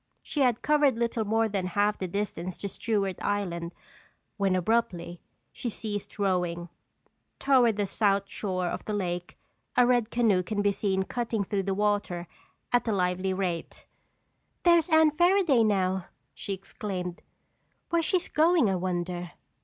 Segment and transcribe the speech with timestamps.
[0.23, 3.71] She had covered little more than half the distance to Stewart Island,
[4.35, 5.21] when abruptly,
[5.53, 6.69] she ceased rowing.
[7.37, 9.37] Toward the south shore of the lake,
[9.77, 12.25] a red canoe could be seen cutting through the water
[12.73, 13.85] at a lively rate.
[14.63, 17.21] "There's Anne Fairaday now!" she exclaimed.
[17.91, 19.33] "Where's she going, I wonder?"